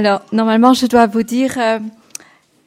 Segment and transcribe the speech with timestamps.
[0.00, 1.78] Alors, normalement, je dois vous dire euh,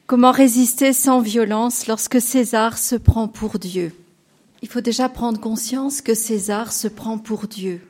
[0.06, 3.92] comment résister sans violence lorsque César se prend pour Dieu.
[4.62, 7.80] Il faut déjà prendre conscience que César se prend pour Dieu.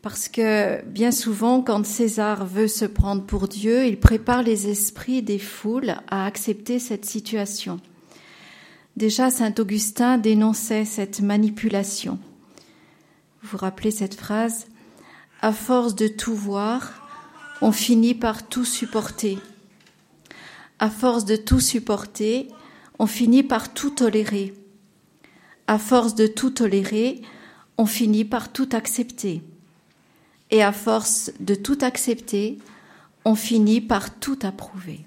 [0.00, 5.20] Parce que bien souvent, quand César veut se prendre pour Dieu, il prépare les esprits
[5.20, 7.80] des foules à accepter cette situation.
[8.96, 12.18] Déjà, Saint Augustin dénonçait cette manipulation.
[13.42, 14.68] Vous vous rappelez cette phrase?
[15.42, 17.03] À force de tout voir,
[17.60, 19.38] on finit par tout supporter.
[20.78, 22.48] À force de tout supporter,
[22.98, 24.54] on finit par tout tolérer.
[25.66, 27.22] À force de tout tolérer,
[27.78, 29.42] on finit par tout accepter.
[30.50, 32.58] Et à force de tout accepter,
[33.24, 35.00] on finit par tout approuver.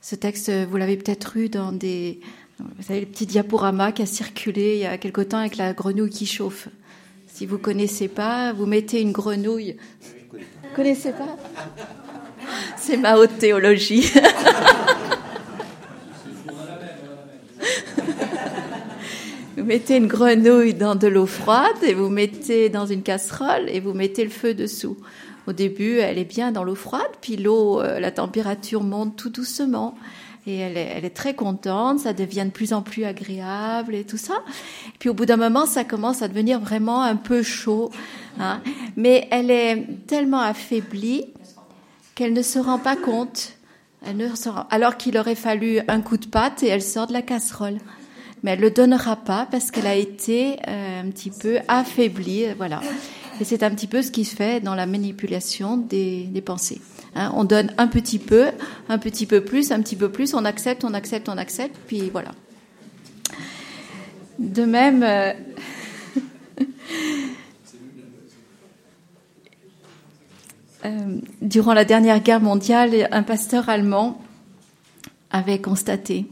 [0.00, 2.20] Ce texte, vous l'avez peut-être eu dans des,
[2.58, 5.72] vous savez, le petit diaporama qui a circulé il y a quelque temps avec la
[5.72, 6.68] grenouille qui chauffe.
[7.26, 9.76] Si vous connaissez pas, vous mettez une grenouille.
[10.78, 11.36] Vous connaissez pas
[12.76, 14.12] C'est ma haute théologie.
[19.56, 23.80] vous mettez une grenouille dans de l'eau froide et vous mettez dans une casserole et
[23.80, 24.96] vous mettez le feu dessous.
[25.48, 29.30] Au début, elle est bien dans l'eau froide, puis l'eau, euh, la température monte tout
[29.30, 29.94] doucement.
[30.46, 34.34] Et elle est, très contente, ça devient de plus en plus agréable et tout ça.
[34.98, 37.90] Puis au bout d'un moment, ça commence à devenir vraiment un peu chaud.
[38.38, 38.60] Hein.
[38.96, 41.24] Mais elle est tellement affaiblie
[42.14, 43.54] qu'elle ne se rend pas compte.
[44.06, 44.28] Elle ne.
[44.70, 47.78] Alors qu'il aurait fallu un coup de patte et elle sort de la casserole.
[48.42, 52.44] Mais elle le donnera pas parce qu'elle a été euh, un petit peu affaiblie.
[52.56, 52.80] Voilà.
[53.40, 56.80] Et c'est un petit peu ce qui se fait dans la manipulation des, pensées.
[57.14, 58.48] Hein, on donne un petit peu,
[58.88, 62.10] un petit peu plus, un petit peu plus, on accepte, on accepte, on accepte, puis
[62.10, 62.32] voilà.
[64.38, 65.32] De même, euh,
[70.84, 74.20] euh, durant la dernière guerre mondiale, un pasteur allemand
[75.30, 76.26] avait constaté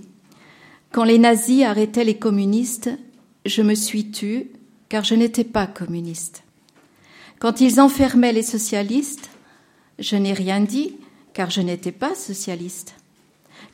[0.97, 2.89] quand les nazis arrêtaient les communistes,
[3.45, 4.53] je me suis tue
[4.89, 6.43] car je n'étais pas communiste.
[7.39, 9.29] Quand ils enfermaient les socialistes,
[9.99, 10.97] je n'ai rien dit,
[11.35, 12.95] car je n'étais pas socialiste.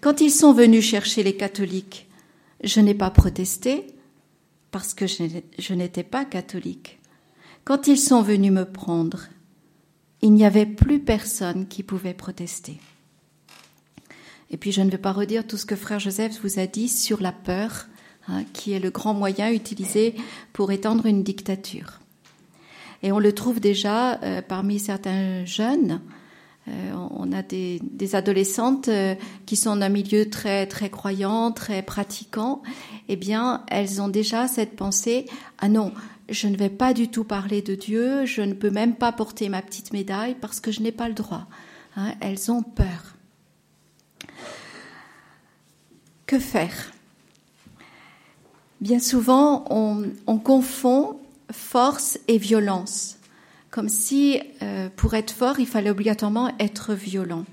[0.00, 2.08] Quand ils sont venus chercher les catholiques,
[2.64, 3.86] je n'ai pas protesté,
[4.72, 6.98] parce que je n'étais pas catholique.
[7.62, 9.28] Quand ils sont venus me prendre,
[10.22, 12.80] il n'y avait plus personne qui pouvait protester.
[14.52, 16.88] Et puis je ne vais pas redire tout ce que frère Joseph vous a dit
[16.88, 17.86] sur la peur,
[18.28, 20.14] hein, qui est le grand moyen utilisé
[20.52, 22.00] pour étendre une dictature.
[23.02, 26.00] Et on le trouve déjà euh, parmi certains jeunes.
[26.68, 27.80] Euh, on a des,
[28.12, 32.62] adolescentes euh, qui sont d'un milieu très très croyant, très pratiquant.
[33.08, 35.26] Eh bien, elles ont déjà cette pensée
[35.58, 35.92] ah non,
[36.28, 39.48] je ne vais pas du tout parler de Dieu, je ne peux même pas porter
[39.48, 41.46] ma petite médaille parce que je n'ai pas le droit.
[41.96, 43.16] Hein, elles ont peur.
[46.32, 46.92] Que faire?
[48.80, 51.18] Bien souvent, on, on confond
[51.50, 53.18] force et violence,
[53.70, 57.44] comme si euh, pour être fort, il fallait obligatoirement être violent.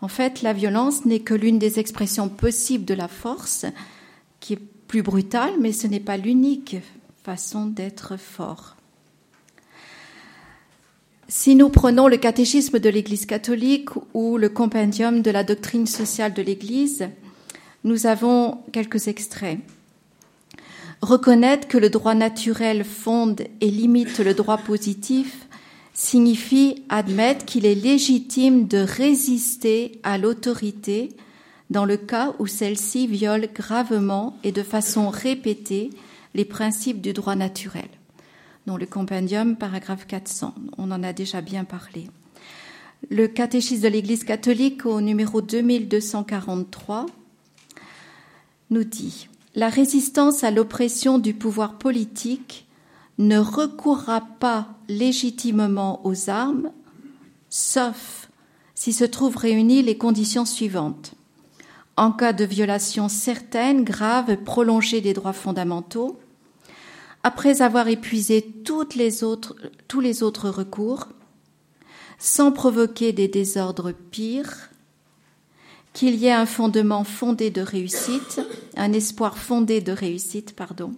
[0.00, 3.64] En fait, la violence n'est que l'une des expressions possibles de la force,
[4.40, 6.78] qui est plus brutale, mais ce n'est pas l'unique
[7.22, 8.74] façon d'être fort.
[11.28, 16.34] Si nous prenons le catéchisme de l'Église catholique ou le compendium de la doctrine sociale
[16.34, 17.08] de l'Église,
[17.86, 19.60] nous avons quelques extraits.
[21.00, 25.46] Reconnaître que le droit naturel fonde et limite le droit positif
[25.94, 31.10] signifie admettre qu'il est légitime de résister à l'autorité
[31.70, 35.90] dans le cas où celle-ci viole gravement et de façon répétée
[36.34, 37.88] les principes du droit naturel.
[38.66, 42.08] Dans le compendium, paragraphe 400, on en a déjà bien parlé.
[43.10, 47.06] Le catéchisme de l'Église catholique au numéro 2243
[48.70, 52.66] nous dit la résistance à l'oppression du pouvoir politique
[53.16, 56.70] ne recourra pas légitimement aux armes,
[57.48, 58.28] sauf
[58.74, 61.14] si se trouvent réunies les conditions suivantes.
[61.96, 66.18] En cas de violation certaine, grave et prolongée des droits fondamentaux,
[67.22, 71.08] après avoir épuisé tous les autres recours,
[72.18, 74.68] sans provoquer des désordres pires,
[75.96, 78.42] qu'il y ait un fondement fondé de réussite,
[78.76, 80.92] un espoir fondé de réussite, pardon,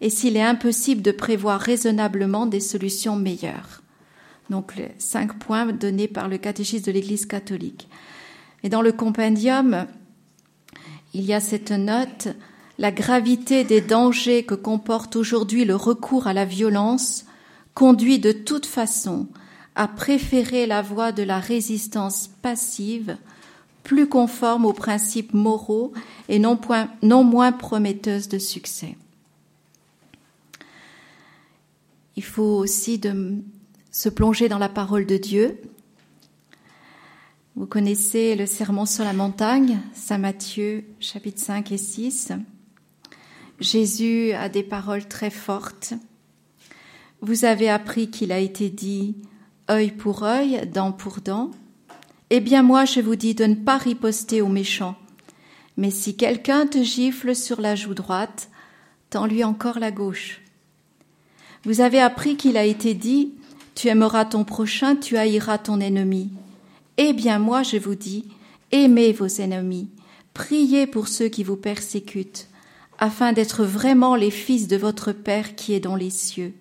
[0.00, 3.82] et s'il est impossible de prévoir raisonnablement des solutions meilleures.
[4.48, 7.86] Donc les cinq points donnés par le catéchisme de l'Église catholique.
[8.62, 9.84] Et dans le compendium,
[11.12, 12.28] il y a cette note,
[12.78, 17.26] la gravité des dangers que comporte aujourd'hui le recours à la violence
[17.74, 19.26] conduit de toute façon
[19.74, 23.18] a préféré la voie de la résistance passive,
[23.88, 25.94] plus conforme aux principes moraux
[26.28, 26.60] et non,
[27.24, 28.98] moins prometteuse de succès.
[32.14, 33.00] Il faut aussi
[33.90, 35.58] se plonger dans la parole de Dieu.
[37.56, 42.32] Vous connaissez le sermon sur la montagne, Saint Matthieu chapitre 5 et 6.
[43.58, 45.94] Jésus a des paroles très fortes.
[47.22, 49.16] Vous avez appris qu'il a été dit
[49.70, 51.52] œil pour œil, dent pour dent.
[52.30, 54.96] Eh bien moi je vous dis de ne pas riposter aux méchants.
[55.76, 58.50] Mais si quelqu'un te gifle sur la joue droite,
[59.10, 60.40] tends-lui encore la gauche.
[61.64, 63.32] Vous avez appris qu'il a été dit
[63.74, 66.30] Tu aimeras ton prochain, tu haïras ton ennemi.
[66.98, 68.26] Eh bien moi je vous dis,
[68.72, 69.88] aimez vos ennemis,
[70.34, 72.48] priez pour ceux qui vous persécutent,
[72.98, 76.52] afin d'être vraiment les fils de votre Père qui est dans les cieux.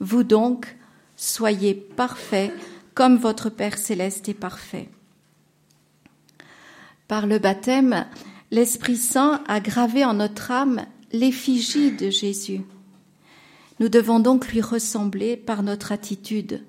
[0.00, 0.76] Vous donc,
[1.16, 2.52] soyez parfaits
[2.98, 4.88] comme votre Père céleste est parfait.
[7.06, 8.06] Par le baptême,
[8.50, 12.62] l'Esprit Saint a gravé en notre âme l'effigie de Jésus.
[13.78, 16.64] Nous devons donc lui ressembler par notre attitude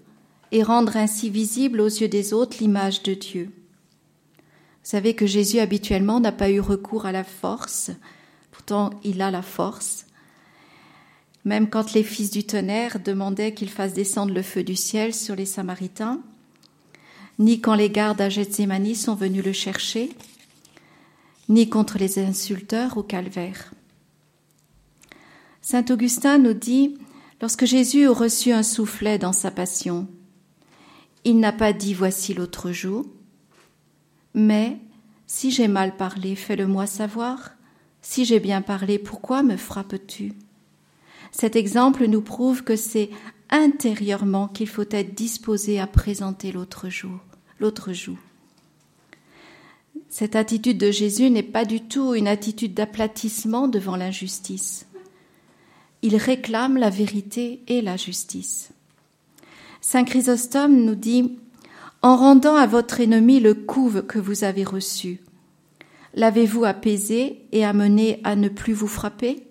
[0.51, 3.45] et rendre ainsi visible aux yeux des autres l'image de Dieu.
[3.45, 4.39] Vous
[4.83, 7.89] savez que Jésus habituellement n'a pas eu recours à la force,
[8.51, 10.05] pourtant il a la force.
[11.45, 15.35] Même quand les fils du tonnerre demandaient qu'il fasse descendre le feu du ciel sur
[15.35, 16.21] les Samaritains,
[17.39, 20.11] ni quand les gardes à Gethsemane sont venus le chercher,
[21.47, 23.73] ni contre les insulteurs au calvaire.
[25.61, 26.97] Saint Augustin nous dit,
[27.41, 30.07] lorsque Jésus eut reçu un soufflet dans sa passion,
[31.23, 33.05] il n'a pas dit voici l'autre jour,
[34.33, 34.77] mais
[35.27, 37.51] si j'ai mal parlé, fais-le-moi savoir.
[38.01, 40.33] Si j'ai bien parlé, pourquoi me frappes-tu?
[41.31, 43.09] Cet exemple nous prouve que c'est
[43.49, 47.19] intérieurement qu'il faut être disposé à présenter l'autre jour,
[47.59, 48.17] jour.
[50.09, 54.87] Cette attitude de Jésus n'est pas du tout une attitude d'aplatissement devant l'injustice.
[56.01, 58.69] Il réclame la vérité et la justice.
[59.81, 61.37] Saint Chrysostome nous dit
[62.01, 65.19] En rendant à votre ennemi le coup que vous avez reçu,
[66.13, 69.48] l'avez-vous apaisé et amené à ne plus vous frapper?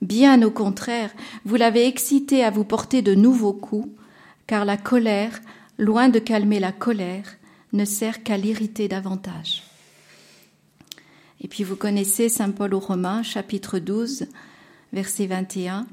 [0.00, 1.10] Bien au contraire,
[1.44, 3.88] vous l'avez excité à vous porter de nouveaux coups,
[4.46, 5.40] car la colère,
[5.78, 7.36] loin de calmer la colère,
[7.72, 9.62] ne sert qu'à l'irriter davantage.
[11.40, 14.26] Et puis vous connaissez Saint Paul aux Romains, chapitre 12,
[14.92, 15.86] verset 21.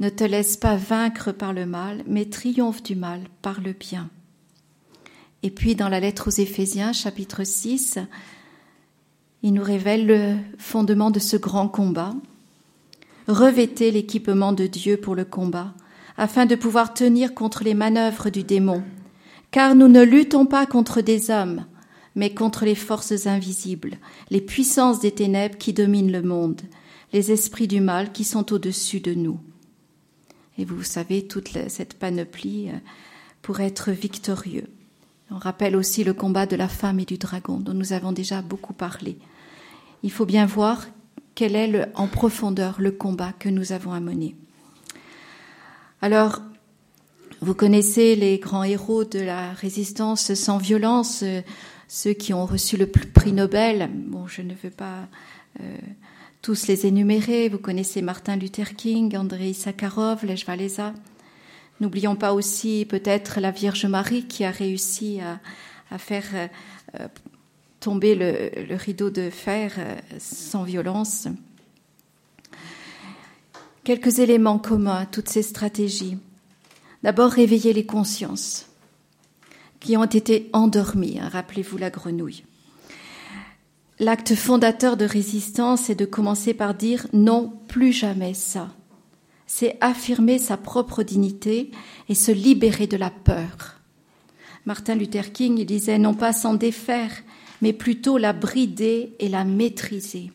[0.00, 4.08] Ne te laisse pas vaincre par le mal, mais triomphe du mal par le bien.
[5.42, 7.98] Et puis dans la lettre aux Éphésiens, chapitre 6,
[9.42, 12.14] il nous révèle le fondement de ce grand combat.
[13.28, 15.74] Revêtez l'équipement de Dieu pour le combat,
[16.16, 18.82] afin de pouvoir tenir contre les manœuvres du démon.
[19.50, 21.66] Car nous ne luttons pas contre des hommes,
[22.14, 23.98] mais contre les forces invisibles,
[24.30, 26.62] les puissances des ténèbres qui dominent le monde,
[27.12, 29.38] les esprits du mal qui sont au-dessus de nous.
[30.56, 32.78] Et vous savez, toute cette panoplie euh,
[33.42, 34.68] pour être victorieux.
[35.30, 38.40] On rappelle aussi le combat de la femme et du dragon, dont nous avons déjà
[38.40, 39.18] beaucoup parlé.
[40.02, 40.86] Il faut bien voir
[41.38, 44.34] quel est en profondeur le combat que nous avons à mener.
[46.02, 46.42] Alors,
[47.40, 51.42] vous connaissez les grands héros de la résistance sans violence, euh,
[51.86, 53.88] ceux qui ont reçu le prix Nobel.
[53.94, 55.06] Bon, je ne veux pas
[55.60, 55.76] euh,
[56.42, 57.48] tous les énumérer.
[57.48, 60.44] Vous connaissez Martin Luther King, Andrei Sakharov, Lech.
[61.78, 66.24] N'oublions pas aussi peut-être la Vierge Marie qui a réussi à, faire
[66.98, 67.06] euh,
[67.88, 71.26] tomber le, rideau de fer euh, sans violence.
[73.82, 76.18] Quelques éléments communs à toutes ces stratégies.
[77.02, 78.66] D'abord, réveiller les consciences
[79.80, 81.18] qui ont été endormies.
[81.18, 82.44] Hein, rappelez-vous la grenouille.
[84.00, 88.68] L'acte fondateur de résistance est de commencer par dire non, plus jamais ça.
[89.46, 91.70] C'est affirmer sa propre dignité
[92.10, 93.80] et se libérer de la peur.
[94.66, 97.12] Martin Luther King disait non pas s'en défaire,
[97.62, 100.32] mais plutôt la brider et la maîtriser.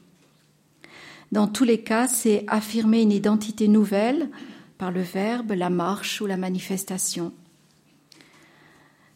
[1.31, 4.29] Dans tous les cas, c'est affirmer une identité nouvelle
[4.77, 7.33] par le verbe, la marche ou la manifestation.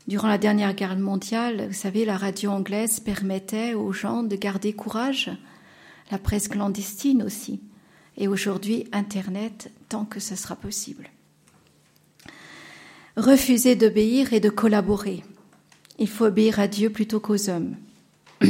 [0.08, 4.72] Durant la dernière guerre mondiale, vous savez, la radio anglaise permettait aux gens de garder
[4.72, 5.30] courage,
[6.10, 7.60] la presse clandestine aussi,
[8.16, 11.10] et aujourd'hui Internet tant que ce sera possible.
[13.18, 15.24] Refuser d'obéir et de collaborer.
[16.00, 17.76] Il faut obéir à Dieu plutôt qu'aux hommes.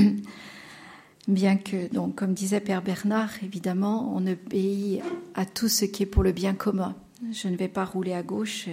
[1.27, 5.01] Bien que, donc, comme disait Père Bernard, évidemment, on obéit
[5.35, 6.95] à tout ce qui est pour le bien commun.
[7.33, 8.69] Je ne vais pas rouler à gauche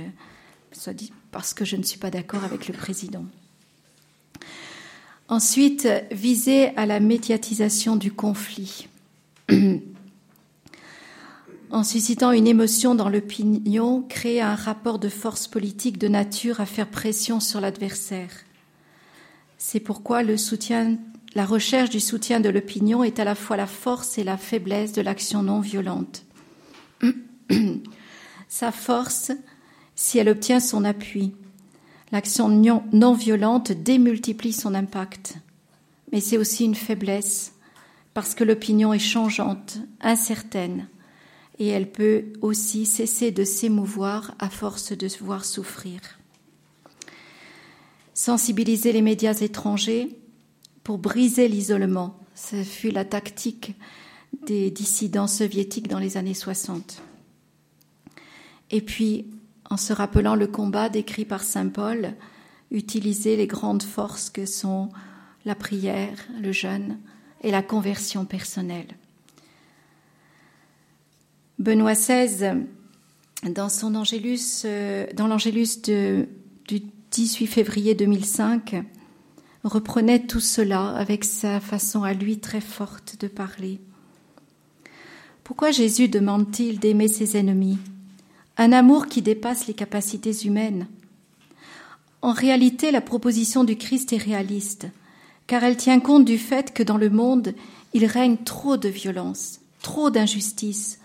[0.76, 3.24] soit dit parce que je ne suis pas d'accord avec le président.
[5.28, 8.88] Ensuite, viser à la médiatisation du conflit.
[11.70, 16.66] en suscitant une émotion dans l'opinion, créer un rapport de force politique de nature à
[16.66, 18.43] faire pression sur l'adversaire.
[19.66, 24.22] C'est pourquoi la recherche du soutien de l'opinion est à la fois la force et
[24.22, 26.26] la faiblesse de l'action non violente.
[28.48, 29.32] Sa force,
[29.96, 31.34] si elle obtient son appui.
[32.12, 35.36] L'action non violente démultiplie son impact.
[36.12, 37.54] Mais c'est aussi une faiblesse,
[38.12, 40.88] parce que l'opinion est changeante, incertaine,
[41.58, 46.00] et elle peut aussi cesser de s'émouvoir à force de voir souffrir.
[48.24, 50.18] Sensibiliser les médias étrangers
[50.82, 53.74] pour briser l'isolement, ce fut la tactique
[54.46, 57.02] des dissidents soviétiques dans les années 60.
[58.70, 59.26] Et puis,
[59.68, 62.14] en se rappelant le combat décrit par Saint Paul,
[62.70, 64.88] utiliser les grandes forces que sont
[65.44, 67.00] la prière, le jeûne
[67.42, 68.96] et la conversion personnelle.
[71.58, 72.54] Benoît XVI,
[73.50, 76.80] dans son Angélus, euh, dans l'Angélus du
[77.14, 78.82] 18 février 2005,
[79.62, 83.80] reprenait tout cela avec sa façon à lui très forte de parler.
[85.44, 87.78] Pourquoi Jésus demande-t-il d'aimer ses ennemis?
[88.56, 90.88] Un amour qui dépasse les capacités humaines.
[92.20, 94.88] En réalité, la proposition du Christ est réaliste,
[95.46, 97.54] car elle tient compte du fait que dans le monde,
[97.92, 100.98] il règne trop de violence, trop d'injustice,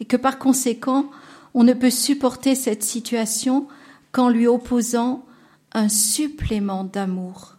[0.00, 1.10] et que par conséquent,
[1.52, 3.68] on ne peut supporter cette situation
[4.10, 5.26] qu'en lui opposant
[5.72, 7.56] un supplément d'amour,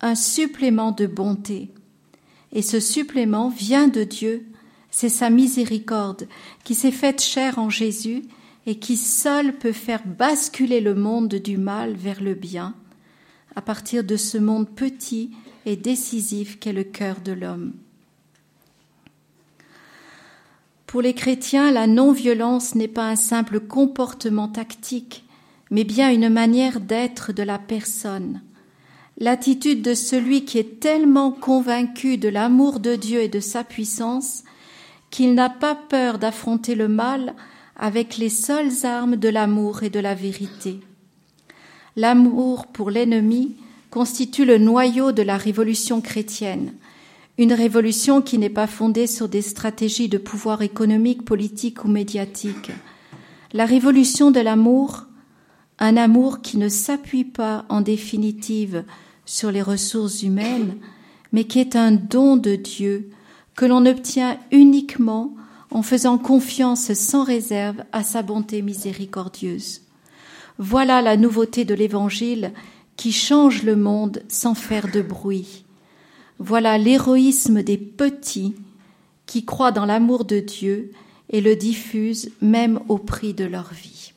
[0.00, 1.70] un supplément de bonté.
[2.52, 4.46] Et ce supplément vient de Dieu,
[4.90, 6.26] c'est sa miséricorde
[6.64, 8.22] qui s'est faite chair en Jésus
[8.66, 12.74] et qui seul peut faire basculer le monde du mal vers le bien,
[13.54, 15.30] à partir de ce monde petit
[15.66, 17.72] et décisif qu'est le cœur de l'homme.
[20.86, 25.24] Pour les chrétiens, la non-violence n'est pas un simple comportement tactique,
[25.70, 28.42] mais bien une manière d'être de la personne.
[29.18, 34.42] L'attitude de celui qui est tellement convaincu de l'amour de Dieu et de sa puissance
[35.10, 37.34] qu'il n'a pas peur d'affronter le mal
[37.76, 40.80] avec les seules armes de l'amour et de la vérité.
[41.96, 43.56] L'amour pour l'ennemi
[43.90, 46.72] constitue le noyau de la révolution chrétienne,
[47.38, 52.70] une révolution qui n'est pas fondée sur des stratégies de pouvoir économique, politique ou médiatique.
[53.52, 55.06] La révolution de l'amour,
[55.80, 58.84] un amour qui ne s'appuie pas en définitive
[59.24, 60.76] sur les ressources humaines,
[61.32, 63.10] mais qui est un don de Dieu
[63.56, 65.34] que l'on obtient uniquement
[65.70, 69.82] en faisant confiance sans réserve à sa bonté miséricordieuse.
[70.58, 72.52] Voilà la nouveauté de l'Évangile
[72.96, 75.64] qui change le monde sans faire de bruit.
[76.38, 78.54] Voilà l'héroïsme des petits
[79.24, 80.90] qui croient dans l'amour de Dieu
[81.30, 84.09] et le diffusent même au prix de leur vie.